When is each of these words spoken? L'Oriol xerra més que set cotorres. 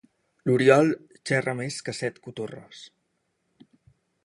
L'Oriol 0.49 0.89
xerra 1.31 1.53
més 1.59 1.77
que 1.89 1.95
set 1.99 2.19
cotorres. 2.29 2.83